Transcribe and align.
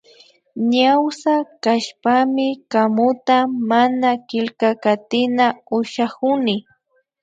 Ñawsa 0.73 1.33
kashpami 1.63 2.47
kamuta 2.71 3.37
mana 3.69 4.09
killkakatita 4.27 5.47
ushakuni 5.77 6.55